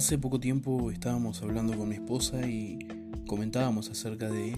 [0.00, 2.78] Hace poco tiempo estábamos hablando con mi esposa y
[3.26, 4.56] comentábamos acerca de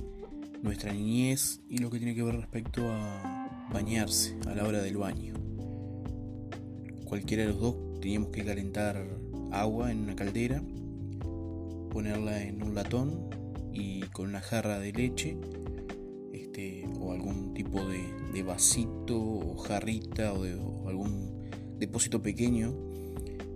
[0.62, 4.98] nuestra niñez y lo que tiene que ver respecto a bañarse a la hora del
[4.98, 5.34] baño.
[7.07, 9.05] Cualquiera de los dos teníamos que calentar
[9.50, 10.62] agua en una caldera,
[11.90, 13.29] ponerla en un latón
[13.72, 15.36] y con una jarra de leche
[16.32, 21.49] este, o algún tipo de, vasito o jarrita o, de, o algún
[21.81, 22.92] depósito pequeño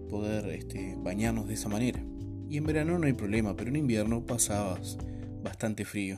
[0.07, 2.03] poder este, bañarnos de esa manera.
[2.49, 4.99] Y en verano no hay problema, pero en invierno pasabas
[5.43, 6.17] bastante frío.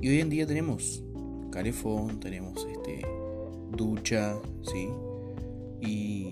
[0.00, 1.02] Y hoy en día tenemos
[1.50, 3.06] calefón, tenemos este,
[3.76, 4.88] ducha, ¿sí?
[5.80, 6.30] Y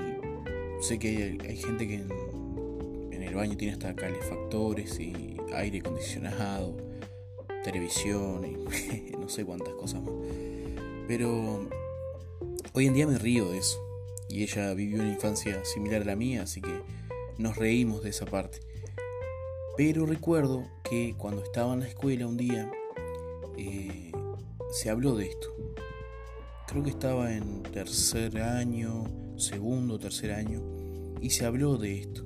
[0.81, 6.77] sé que hay, gente que en, el baño tiene hasta calefactores y aire acondicionado,
[7.63, 10.15] televisión y no sé cuántas cosas más.
[11.07, 11.69] Pero
[12.73, 13.92] hoy en día me río de eso
[14.33, 16.81] y ella vivió una infancia similar a la mía, así que
[17.37, 18.61] nos reímos de esa parte.
[19.77, 22.71] Pero recuerdo que cuando estaba en la escuela un día
[23.59, 24.11] eh,
[24.71, 25.55] se habló de esto.
[26.67, 29.05] Creo que estaba en tercer año,
[29.37, 30.63] segundo, tercer año,
[31.21, 32.25] y se habló de esto.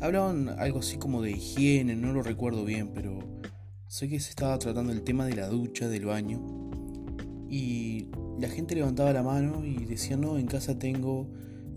[0.00, 3.20] Hablaban algo así como de higiene, no lo recuerdo bien, pero
[3.86, 6.40] sé que se estaba tratando el tema de la ducha, del baño,
[7.48, 8.06] y
[8.38, 11.28] la gente levantaba la mano y decía, no, en casa tengo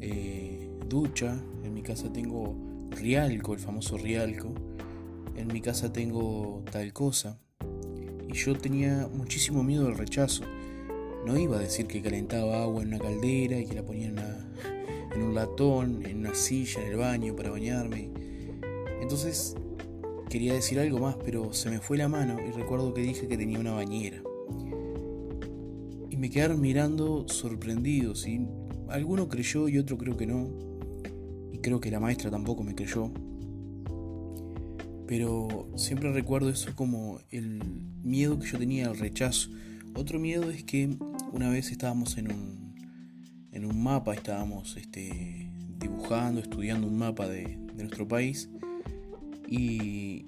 [0.01, 2.55] eh, ducha, en mi casa tengo
[2.91, 4.53] rialco, el famoso rialco,
[5.35, 7.39] en mi casa tengo tal cosa.
[8.27, 10.43] Y yo tenía muchísimo miedo del rechazo.
[11.25, 14.19] No iba a decir que calentaba agua en una caldera y que la ponía en,
[15.13, 18.09] en un latón, en una silla, en el baño para bañarme.
[19.01, 19.55] Entonces
[20.29, 23.37] quería decir algo más, pero se me fue la mano y recuerdo que dije que
[23.37, 24.21] tenía una bañera
[26.17, 28.45] me quedaron mirando sorprendidos y
[28.89, 30.49] alguno creyó y otro creo que no.
[31.51, 33.11] Y creo que la maestra tampoco me creyó.
[35.07, 37.61] Pero siempre recuerdo eso como el
[38.03, 39.49] miedo que yo tenía al rechazo.
[39.95, 40.97] Otro miedo es que
[41.31, 42.75] una vez estábamos en un,
[43.51, 45.49] en un mapa, estábamos este,
[45.79, 48.49] dibujando, estudiando un mapa de, nuestro país
[49.47, 50.25] y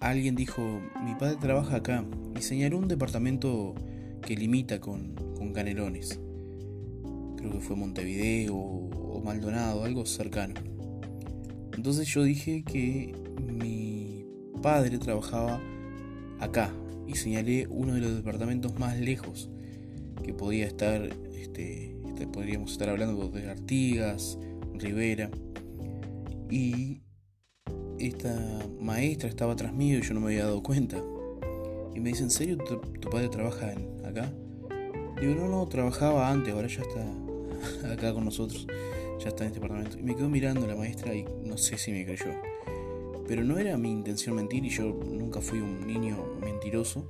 [0.00, 2.04] alguien dijo, mi padre trabaja acá
[2.36, 3.76] y señaló un departamento
[4.22, 5.14] que limita con,
[5.54, 6.20] Canelones.
[7.36, 10.54] Creo que fue Montevideo o, Maldonado, algo cercano.
[11.74, 14.24] Entonces yo dije que mi
[14.62, 15.60] padre trabajaba
[16.38, 16.72] acá
[17.06, 19.50] y señalé uno de los departamentos más lejos
[20.22, 21.02] que podía estar,
[21.34, 24.38] este, este podríamos estar hablando de Artigas,
[24.74, 25.30] Rivera,
[26.50, 27.00] y
[27.98, 28.34] esta
[28.80, 31.02] maestra estaba tras mío y yo no me había dado cuenta.
[31.98, 34.32] Y me dice, ¿en serio tu, padre trabaja acá?
[35.20, 38.68] Digo, no, no, trabajaba antes, ahora ya está acá con nosotros,
[39.18, 39.98] ya está en este departamento.
[39.98, 42.30] Y me quedo mirando la maestra y no sé si me creyó.
[43.26, 47.04] Pero no era mi intención mentir y yo nunca fui un niño mentiroso.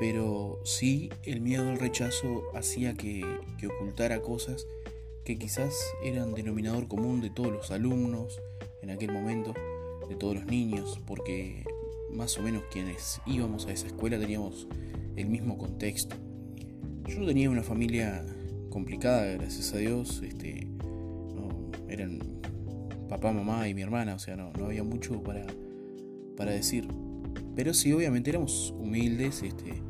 [0.00, 3.24] Pero sí el miedo al rechazo hacía que
[3.68, 4.66] ocultara cosas
[5.24, 8.42] que quizás eran denominador común de todos los alumnos
[8.82, 9.54] en aquel momento,
[10.08, 11.62] de todos los niños, porque
[12.16, 14.66] más o menos quienes íbamos a esa escuela teníamos
[15.16, 16.16] el mismo contexto.
[17.06, 18.24] Yo tenía una familia
[18.70, 20.22] complicada, gracias a Dios.
[20.22, 20.66] Este,
[21.88, 22.18] eran
[23.08, 25.46] papá, mamá y mi hermana, o sea, no, no había mucho para,
[26.36, 26.88] para decir.
[27.54, 29.42] Pero sí, obviamente éramos humildes.
[29.42, 29.82] Este,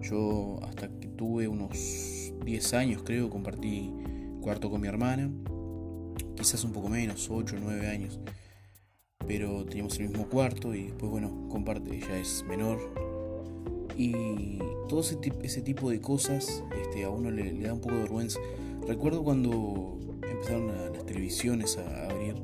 [0.00, 3.92] yo hasta que tuve unos 10 años, creo, compartí
[4.40, 5.30] cuarto con mi hermana.
[6.36, 8.18] Quizás un poco menos, 8 o 9 años
[9.26, 12.78] pero teníamos el mismo cuarto y después, bueno, comparte, ella es menor.
[13.96, 18.40] Y todo ese, tipo de cosas este, a uno le, da un poco de vergüenza.
[18.86, 22.34] Recuerdo cuando empezaron las televisiones a abrir,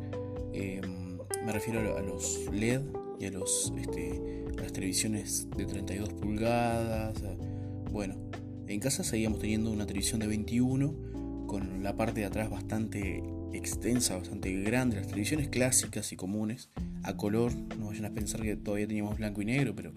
[0.53, 2.83] em, me refiero a, los LED
[3.19, 7.22] y a, los, este, las televisiones de 32 pulgadas.
[7.91, 8.16] bueno,
[8.66, 10.95] en casa seguíamos teniendo una televisión de 21
[11.47, 13.22] con la parte de atrás bastante
[13.53, 16.68] extensa, bastante grande, las televisiones clásicas y comunes,
[17.03, 19.92] a color, no vayan a pensar que todavía teníamos blanco y negro, pero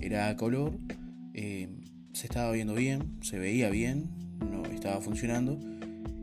[0.00, 0.72] era a color,
[1.34, 1.68] eh,
[2.12, 4.10] se estaba viendo bien, se veía bien,
[4.50, 5.58] no estaba funcionando,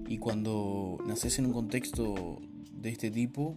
[0.08, 2.42] y cuando naces en un contexto
[2.74, 3.56] de este tipo,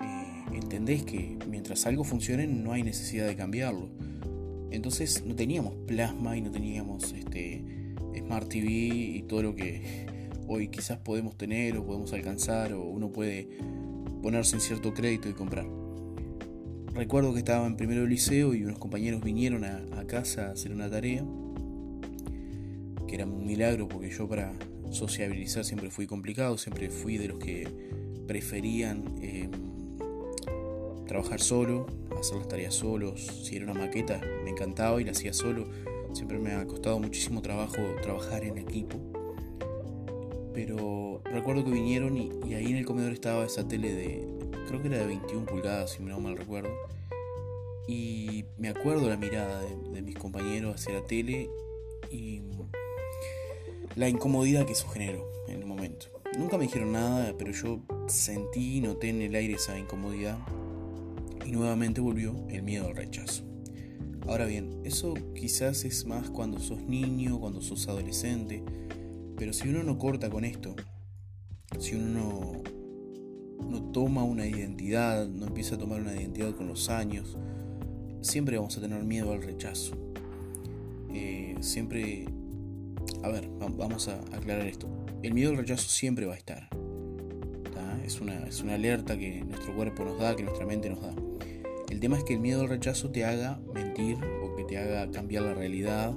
[0.00, 3.88] eh, entendés que mientras algo funcione no hay necesidad de cambiarlo.
[4.70, 7.64] Entonces no teníamos plasma y no teníamos este,
[8.18, 10.06] Smart TV y todo lo que
[10.48, 13.48] hoy quizás podemos tener o podemos alcanzar o uno puede
[14.22, 15.66] ponerse en cierto crédito y comprar.
[16.94, 20.72] Recuerdo que estaba en primero de liceo y unos compañeros vinieron a, casa a hacer
[20.72, 21.24] una tarea,
[23.06, 24.52] que era un milagro porque yo para
[24.90, 27.68] sociabilizar siempre fui complicado, siempre fui de los que
[28.26, 29.50] preferían em,
[31.06, 31.86] trabajar solo,
[32.18, 33.26] hacer las tareas solos.
[33.44, 35.68] Si era una maqueta, me encantaba y la hacía solo.
[36.12, 39.17] Siempre me ha costado muchísimo trabajo trabajar en equipo.
[40.58, 44.26] Pero recuerdo que vinieron y, ahí en el comedor estaba esa tele de,
[44.66, 46.70] creo que era de 21 pulgadas, si no mal recuerdo.
[47.86, 51.48] Y me acuerdo la mirada de, de mis compañeros hacia la tele
[52.10, 52.42] y
[53.94, 56.06] la incomodidad que eso generó en el momento.
[56.36, 57.78] Nunca me dijeron nada, pero yo
[58.08, 60.40] sentí y noté en el aire esa incomodidad
[61.46, 63.44] y nuevamente volvió el miedo al rechazo.
[64.26, 68.64] Ahora bien, eso quizás es más cuando sos niño, cuando sos adolescente,
[69.38, 70.74] pero si uno no corta con esto,
[71.78, 72.62] si uno
[73.62, 77.36] no, toma una identidad, no empieza a tomar una identidad con los años,
[78.20, 79.94] siempre vamos a tener miedo al rechazo.
[81.14, 82.26] Eh, siempre,
[83.22, 84.88] a ver, vamos a aclarar esto.
[85.22, 86.68] El miedo al rechazo siempre va a estar.
[88.04, 91.14] Es una, es una alerta que nuestro cuerpo nos da, que nuestra mente nos da.
[91.90, 95.10] El tema es que el miedo al rechazo te haga mentir o que te haga
[95.10, 96.14] cambiar la realidad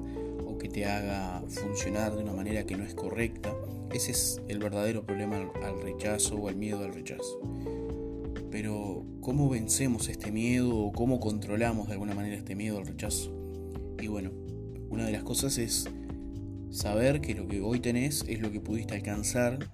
[0.62, 3.52] que te haga funcionar de una manera que no es correcta.
[3.92, 7.42] Ese es el verdadero problema al rechazo o al miedo al rechazo.
[8.52, 13.34] Pero ¿cómo vencemos este miedo o cómo controlamos de alguna manera este miedo al rechazo?
[14.00, 14.32] Y bueno,
[14.90, 15.90] una de las cosas es
[16.70, 19.72] saber que lo que hoy tenés es lo que pudiste alcanzar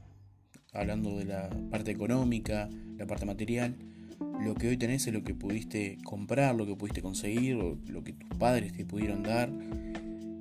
[0.72, 3.75] hablando de la parte económica, la parte material,
[4.44, 8.13] lo que hoy tenés es lo que pudiste comprar, lo que pudiste conseguir, lo, que
[8.13, 9.51] tus padres te pudieron dar.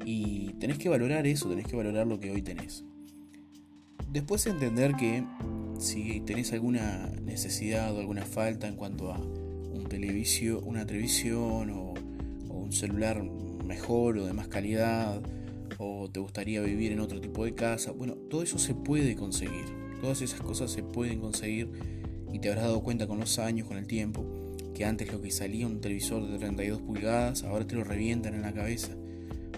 [0.07, 2.85] Y tenés que valorar eso, tenés que valorar lo que hoy tenés.
[4.11, 5.25] Después entender que
[5.79, 11.95] si tenés alguna necesidad o alguna falta en cuanto a un televisión, una televisión o,
[12.49, 13.23] o un celular
[13.67, 15.21] mejor o de más calidad,
[15.79, 19.87] o te gustaría vivir en otro tipo de casa, bueno, todo eso se puede conseguir
[20.01, 21.71] Todas esas cosas se pueden conseguir
[22.33, 24.25] y te habrás dado cuenta con los años, con el tiempo,
[24.75, 28.43] que antes lo que salía un televisor de 32 pulgadas, ahora te lo revientan en
[28.43, 28.95] la cabeza,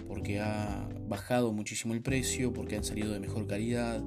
[0.09, 4.03] porque ha bajado muchísimo el precio, porque han salido de mejor calidad.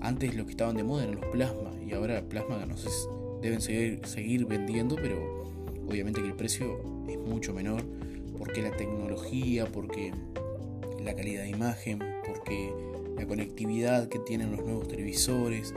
[0.00, 2.90] Antes lo que estaban de moda eran los plasma y ahora plasma no sé,
[3.40, 5.42] deben seguir, vendiendo, pero
[5.88, 6.78] obviamente que el precio
[7.08, 7.82] es mucho menor,
[8.36, 10.12] porque la tecnología, porque
[11.02, 12.72] la calidad de imagen, porque
[13.16, 15.72] la conectividad que tienen los nuevos televisores,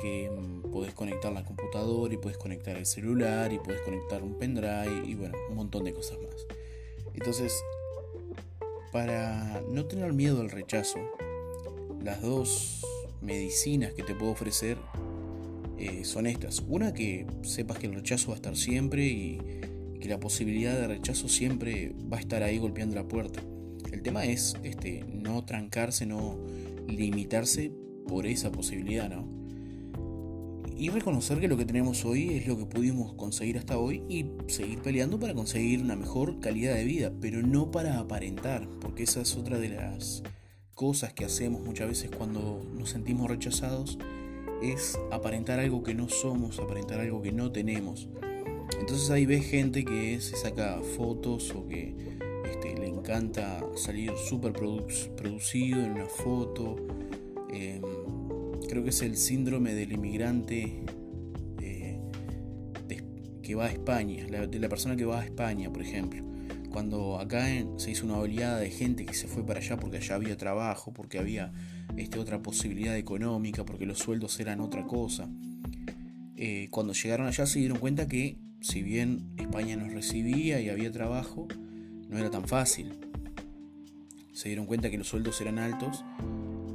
[0.00, 4.38] que mm, podés conectar la computadora y puedes conectar el celular y puedes conectar un
[4.38, 6.46] pendrive y bueno, un montón de cosas más.
[7.12, 7.52] Entonces,
[8.92, 10.98] para no tener miedo al rechazo,
[12.02, 12.84] las dos
[13.20, 14.78] medicinas que te puedo ofrecer
[15.78, 16.62] eh, son estas.
[16.68, 19.38] Una que sepas que el rechazo va a estar siempre y
[20.00, 23.42] que la posibilidad de rechazo siempre va a estar ahí golpeando la puerta.
[23.92, 26.38] El tema es este, no trancarse, no,
[26.86, 27.72] limitarse
[28.06, 29.39] por esa posibilidad, ¿no?
[30.80, 34.24] Y reconocer que lo que tenemos hoy es lo que pudimos conseguir hasta hoy y
[34.46, 39.20] seguir peleando para conseguir una mejor calidad de vida, pero no para aparentar, porque esa
[39.20, 40.22] es otra de las
[40.74, 43.98] cosas que hacemos muchas veces cuando nos sentimos rechazados,
[44.62, 48.08] es aparentar algo que no somos, aparentar algo que no tenemos.
[48.80, 51.94] Entonces ahí ves gente que se saca fotos o que
[52.50, 56.76] este, le encanta salir súper producido en una foto.
[57.52, 57.82] Em,
[58.70, 60.84] creo que es el síndrome del inmigrante
[61.60, 62.00] eh,
[63.42, 66.24] que va a España, de la persona que va a España, por ejemplo.
[66.70, 67.46] Cuando acá
[67.78, 70.94] se hizo una oleada de gente que se fue para allá porque allá había trabajo,
[70.94, 71.52] porque había
[71.96, 75.28] este, otra posibilidad económica, porque los sueldos eran otra cosa.
[76.36, 80.92] Eh, cuando llegaron allá se dieron cuenta que si bien España nos recibía y había
[80.92, 81.48] trabajo,
[82.08, 82.92] no era tan fácil.
[84.32, 86.04] Se dieron cuenta que los sueldos eran altos,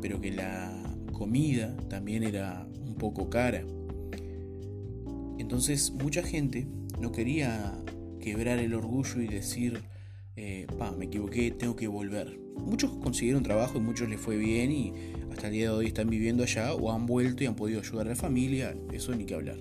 [0.01, 3.63] pero que la comida también era un poco cara.
[5.39, 6.67] Entonces mucha gente
[6.99, 7.73] no quería
[8.19, 9.81] quebrar el orgullo y decir,
[10.35, 12.39] eh, pa, me equivoqué, tengo que volver.
[12.57, 14.93] Muchos consiguieron trabajo y muchos les fue bien y
[15.31, 18.07] hasta el día de hoy están viviendo allá o han vuelto y han podido ayudar
[18.07, 19.57] a la familia, eso ni que hablar.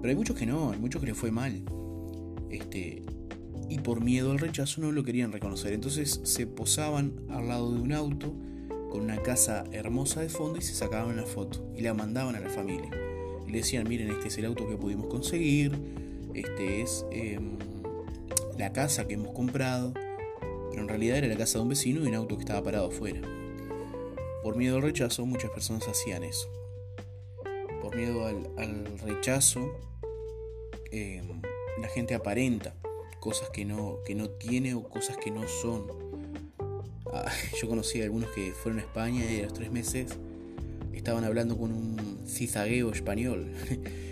[0.00, 1.62] Pero hay muchos que no, hay muchos que les fue mal.
[2.50, 3.02] Este,
[3.68, 5.72] y por miedo al rechazo no lo querían reconocer.
[5.72, 8.34] Entonces se posaban al lado de un auto
[8.90, 12.40] con una casa hermosa de fondo y se sacaban la foto y la mandaban a
[12.40, 12.90] la familia.
[13.46, 15.72] Y le decían, miren, este es el auto que pudimos conseguir,
[16.34, 17.56] este es em,
[18.56, 19.92] la casa que hemos comprado,
[20.70, 22.88] pero en realidad era la casa de un vecino y un auto que estaba parado
[22.88, 23.20] afuera.
[24.42, 26.48] Por miedo al rechazo muchas personas hacían eso.
[27.82, 29.72] Por miedo al, rechazo
[30.90, 31.40] em,
[31.80, 32.74] la gente aparenta
[33.20, 36.07] cosas que no, que no tiene o cosas que no son.
[37.60, 40.16] Yo conocí a algunos que fueron a España y a los tres meses
[40.92, 43.46] estaban hablando con un cizagueo español.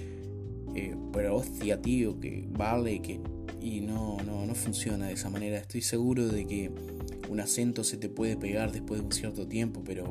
[0.75, 3.21] eh, pero hostia, tío, que vale, que...
[3.61, 5.59] Y no, no, no funciona de esa manera.
[5.59, 6.71] Estoy seguro de que
[7.29, 10.05] un acento se te puede pegar después de un cierto tiempo, pero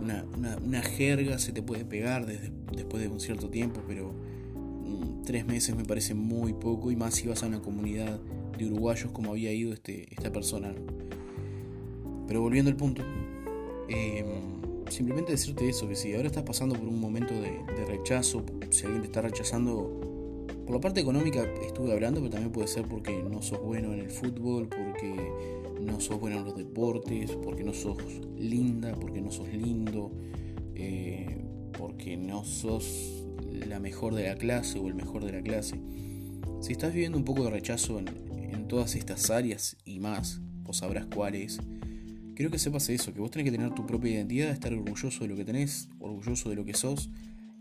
[0.00, 0.24] una,
[0.62, 5.74] una, jerga se te puede pegar después de un cierto tiempo, pero mm, tres meses
[5.74, 8.20] me parece muy poco y más si vas a una comunidad
[8.56, 10.74] de uruguayos como había ido este, esta persona.
[12.26, 13.02] Pero volviendo al punto,
[13.88, 14.54] em,
[14.88, 19.02] simplemente decirte eso, que si ahora estás pasando por un momento de, rechazo, si alguien
[19.02, 23.42] te está rechazando, por la parte económica estuve hablando, pero también puede ser porque no
[23.42, 25.14] sos bueno en el fútbol, porque
[25.80, 27.98] no sos bueno en los deportes, porque no sos
[28.38, 30.12] linda, porque no sos lindo,
[30.74, 31.44] eh,
[31.78, 35.78] porque no sos la mejor de la clase o el mejor de la clase.
[36.60, 38.08] Si estás viviendo un poco de rechazo en,
[38.52, 41.60] en todas estas áreas y más, vos sabrás cuáles.
[42.34, 45.28] Quiero que sepas eso, que vos tenés que tener tu propia identidad, estar orgulloso de
[45.28, 47.10] lo que tenés, orgulloso de lo que sos,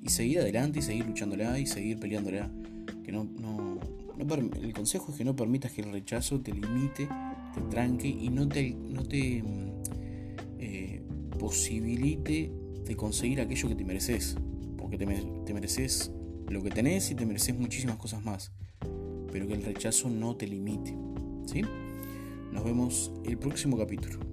[0.01, 2.49] y seguir adelante y seguir luchándola y seguir peleándola.
[3.03, 3.79] Que no, no,
[4.61, 7.07] el consejo es que no permitas que el rechazo te limite,
[7.53, 9.43] te tranque y no te, no te
[10.59, 11.01] eh,
[11.39, 12.51] posibilite
[12.85, 14.35] de conseguir aquello que te mereces.
[14.77, 15.05] Porque te,
[15.45, 16.11] te mereces
[16.49, 18.51] lo que tenés y te mereces muchísimas cosas más
[19.33, 20.95] pero que el rechazo no te limite.
[21.47, 21.63] ¿Sí?
[22.51, 24.32] Nos vemos el próximo capítulo.